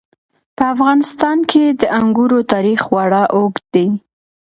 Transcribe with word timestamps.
په 0.57 0.63
افغانستان 0.73 1.37
کې 1.49 1.63
د 1.81 1.83
انګورو 1.99 2.39
تاریخ 2.51 2.79
خورا 2.87 3.23
اوږد 3.35 3.63
دی. 3.73 3.87